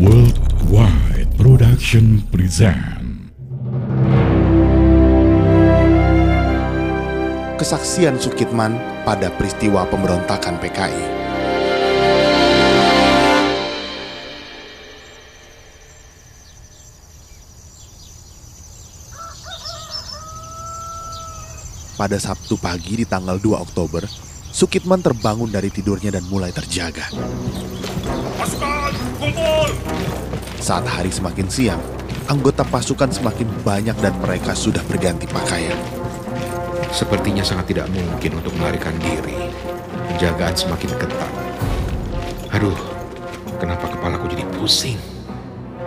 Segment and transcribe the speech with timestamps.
[0.00, 3.28] Worldwide Production present
[7.60, 11.04] Kesaksian Sukitman pada peristiwa pemberontakan PKI.
[22.00, 27.06] Pada Sabtu pagi di tanggal 2 Oktober, Sukitman terbangun dari tidurnya dan mulai terjaga.
[28.34, 28.92] Pasukan,
[29.22, 29.70] kumpul!
[30.58, 31.78] Saat hari semakin siang,
[32.26, 35.78] anggota pasukan semakin banyak dan mereka sudah berganti pakaian.
[36.90, 39.38] Sepertinya sangat tidak mungkin untuk melarikan diri.
[40.10, 41.32] Penjagaan semakin ketat.
[42.50, 42.76] Aduh,
[43.62, 44.98] kenapa kepalaku jadi pusing?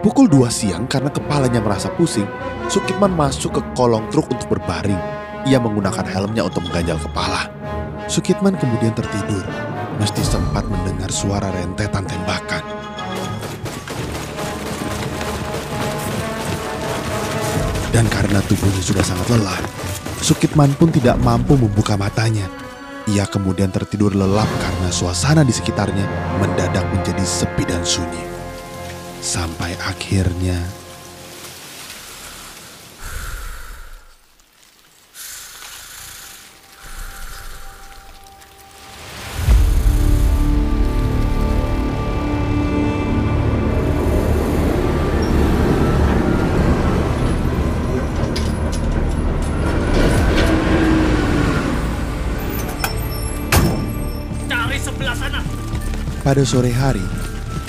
[0.00, 2.26] Pukul 2 siang karena kepalanya merasa pusing,
[2.72, 4.98] Sukitman masuk ke kolong truk untuk berbaring.
[5.44, 7.52] Ia menggunakan helmnya untuk mengganjal kepala.
[8.06, 9.42] Sukitman kemudian tertidur,
[9.98, 12.62] mesti sempat mendengar suara rentetan tembakan.
[17.90, 19.58] Dan karena tubuhnya sudah sangat lelah,
[20.22, 22.46] Sukitman pun tidak mampu membuka matanya.
[23.10, 26.06] Ia kemudian tertidur lelap karena suasana di sekitarnya
[26.38, 28.22] mendadak menjadi sepi dan sunyi.
[29.18, 30.85] Sampai akhirnya
[56.26, 57.06] Pada sore hari,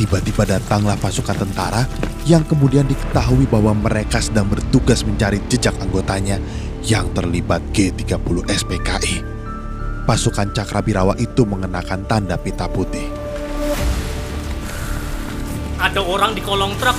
[0.01, 1.85] tiba-tiba datanglah pasukan tentara
[2.25, 6.41] yang kemudian diketahui bahwa mereka sedang bertugas mencari jejak anggotanya
[6.81, 8.17] yang terlibat G30
[8.49, 9.21] SPKI.
[10.09, 13.05] Pasukan Cakrabirawa itu mengenakan tanda pita putih.
[15.77, 16.97] Ada orang di kolong truk.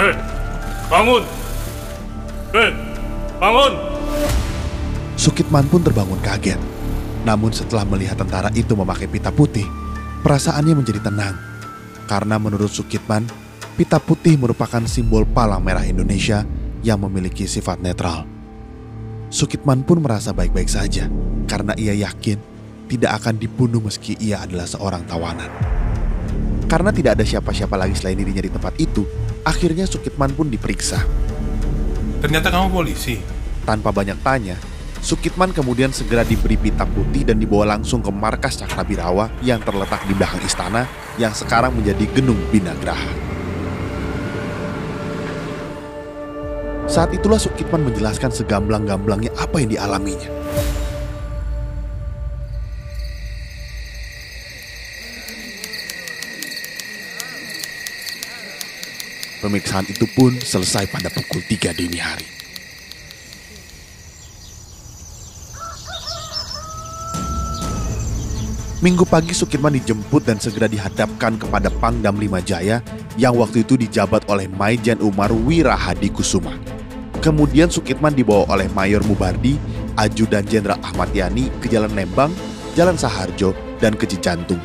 [0.00, 0.14] Eh,
[0.88, 1.22] bangun!
[2.56, 2.70] Eh,
[3.36, 3.72] bangun!
[5.20, 6.69] Sukitman pun terbangun kaget.
[7.24, 9.66] Namun setelah melihat tentara itu memakai pita putih,
[10.24, 11.36] perasaannya menjadi tenang.
[12.08, 13.28] Karena menurut Sukitman,
[13.76, 16.42] pita putih merupakan simbol palang merah Indonesia
[16.80, 18.24] yang memiliki sifat netral.
[19.30, 21.06] Sukitman pun merasa baik-baik saja
[21.46, 22.40] karena ia yakin
[22.90, 25.46] tidak akan dibunuh meski ia adalah seorang tawanan.
[26.66, 29.06] Karena tidak ada siapa-siapa lagi selain dirinya di tempat itu,
[29.46, 30.98] akhirnya Sukitman pun diperiksa.
[32.18, 33.22] Ternyata kamu polisi.
[33.62, 34.58] Tanpa banyak tanya,
[35.00, 40.12] Sukitman kemudian segera diberi pita putih dan dibawa langsung ke markas Cakrabirawa yang terletak di
[40.12, 40.84] belakang istana
[41.16, 43.08] yang sekarang menjadi Genung Binagraha.
[46.84, 50.28] Saat itulah Sukitman menjelaskan segamblang-gamblangnya apa yang dialaminya.
[59.40, 62.39] Pemeriksaan itu pun selesai pada pukul 3 dini hari.
[68.80, 72.80] Minggu pagi Sukirman dijemput dan segera dihadapkan kepada Pangdam Lima Jaya
[73.20, 76.56] yang waktu itu dijabat oleh Maijen Umar Wirahadi Kusuma.
[77.20, 79.60] Kemudian Sukitman dibawa oleh Mayor Mubardi,
[80.00, 82.32] Ajudan Jenderal Ahmad Yani ke Jalan Lembang,
[82.72, 83.52] Jalan Saharjo,
[83.84, 84.64] dan ke Cijantung.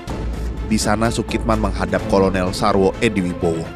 [0.72, 3.68] Di sana Sukitman menghadap Kolonel Sarwo Edi Wibowo.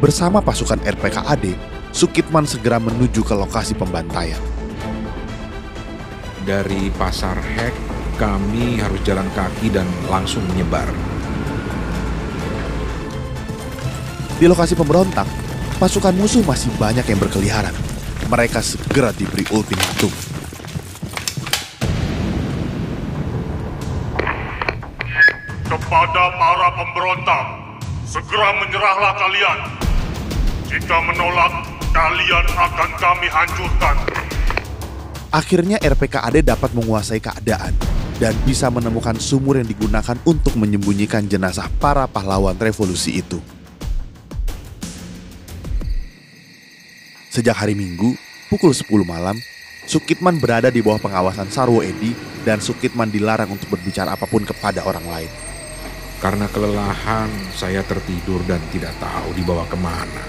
[0.00, 1.52] Bersama pasukan RPKAD,
[1.92, 4.40] Sukitman segera menuju ke lokasi pembantaian.
[6.48, 7.85] Dari Pasar Hek,
[8.16, 10.88] kami harus jalan kaki dan langsung menyebar.
[14.36, 15.28] Di lokasi pemberontak,
[15.76, 17.72] pasukan musuh masih banyak yang berkeliaran.
[18.28, 20.12] Mereka segera diberi ultimatum.
[25.66, 27.46] kepada para pemberontak,
[28.06, 29.58] segera menyerahlah kalian.
[30.66, 31.52] Jika menolak,
[31.90, 33.96] kalian akan kami hancurkan.
[35.30, 37.74] Akhirnya RPKAD dapat menguasai keadaan
[38.16, 43.40] dan bisa menemukan sumur yang digunakan untuk menyembunyikan jenazah para pahlawan revolusi itu.
[47.28, 48.16] Sejak hari Minggu,
[48.48, 49.36] pukul 10 malam,
[49.86, 52.10] Sukitman berada di bawah pengawasan Sarwo Edi
[52.42, 55.30] dan Sukitman dilarang untuk berbicara apa pun kepada orang lain.
[56.16, 60.24] Karena kelelahan, saya tertidur dan tidak tahu dibawa ke mana.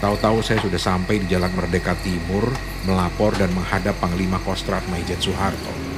[0.00, 2.48] Tahu-tahu saya sudah sampai di Jalan Merdeka Timur,
[2.88, 5.91] melapor dan menghadap Panglima Kostrat Maijen Soeharto.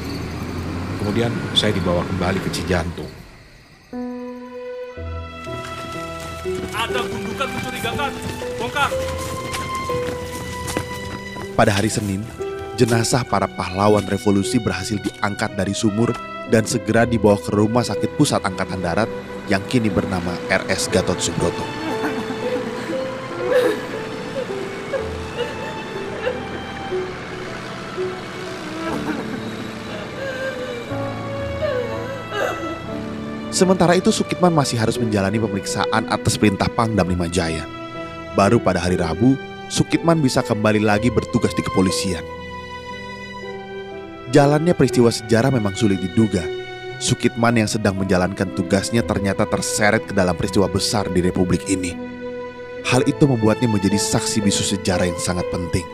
[1.05, 3.13] Kemudian saya dibawa kembali ke Cijantung.
[6.73, 8.13] Ada gundukan mencurigakan.
[8.57, 8.89] Bongkar.
[11.53, 12.25] Pada hari Senin,
[12.81, 16.09] jenazah para pahlawan revolusi berhasil diangkat dari sumur
[16.49, 19.13] dan segera dibawa ke Rumah Sakit Pusat Angkatan Darat
[19.53, 21.84] yang kini bernama RS Gatot Subroto.
[33.55, 37.63] Sementara itu Sukitman masih harus menjalani pemeriksaan atas perintah Pangdam Lima Jaya.
[38.35, 39.39] Baru pada hari Rabu,
[39.71, 42.27] Sukitman bisa kembali lagi bertugas di kepolisian.
[44.35, 46.43] Jalannya peristiwa sejarah memang sulit diduga.
[46.99, 51.95] Sukitman yang sedang menjalankan tugasnya ternyata terseret ke dalam peristiwa besar di Republik ini.
[52.91, 55.87] Hal itu membuatnya menjadi saksi bisu sejarah yang sangat penting.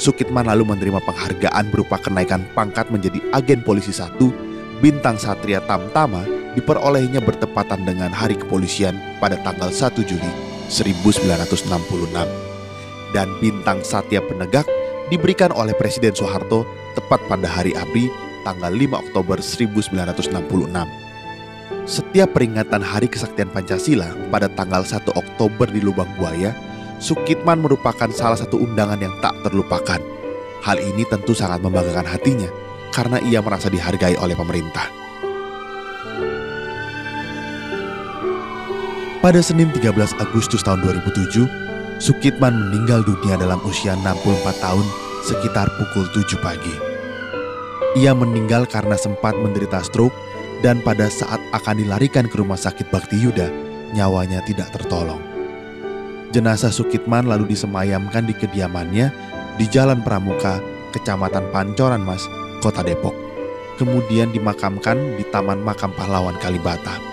[0.00, 4.32] Sukitman lalu menerima penghargaan berupa kenaikan pangkat menjadi agen polisi satu,
[4.80, 10.32] bintang Satria Tamtama diperolehnya bertepatan dengan Hari Kepolisian pada tanggal 1 Juli
[10.70, 11.70] 1966.
[13.10, 14.66] Dan bintang Satya Penegak
[15.10, 16.62] diberikan oleh Presiden Soeharto
[16.94, 18.06] tepat pada hari ABRI
[18.46, 20.30] tanggal 5 Oktober 1966.
[21.90, 26.54] Setiap peringatan Hari Kesaktian Pancasila pada tanggal 1 Oktober di Lubang Buaya,
[27.00, 29.98] Sukitman merupakan salah satu undangan yang tak terlupakan.
[30.60, 32.46] Hal ini tentu sangat membanggakan hatinya
[32.92, 34.99] karena ia merasa dihargai oleh pemerintah.
[39.20, 41.44] Pada Senin 13 Agustus tahun 2007,
[42.00, 44.16] Sukitman meninggal dunia dalam usia 64
[44.64, 44.86] tahun
[45.28, 46.72] sekitar pukul 7 pagi.
[48.00, 50.16] Ia meninggal karena sempat menderita stroke
[50.64, 53.52] dan pada saat akan dilarikan ke rumah sakit Bakti Yuda,
[53.92, 55.20] nyawanya tidak tertolong.
[56.32, 59.12] Jenazah Sukitman lalu disemayamkan di kediamannya
[59.60, 60.64] di Jalan Pramuka,
[60.96, 62.24] Kecamatan Pancoran Mas,
[62.64, 63.12] Kota Depok.
[63.76, 67.09] Kemudian dimakamkan di Taman Makam Pahlawan Kalibata.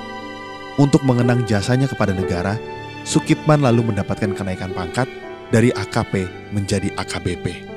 [0.78, 2.54] Untuk mengenang jasanya kepada negara,
[3.02, 5.10] Sukitman lalu mendapatkan kenaikan pangkat
[5.50, 7.77] dari AKP menjadi AKBP.